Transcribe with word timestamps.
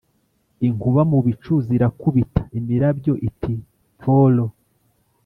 Inkuba 0.67 1.01
mu 1.11 1.19
bicu 1.25 1.53
zirakubita 1.67 2.41
imirabyo 2.59 3.13
iti 3.27 3.53
pforo 3.97 4.45